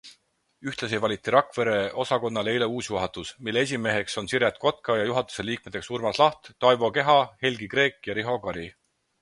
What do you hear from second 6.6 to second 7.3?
Toivo Keva,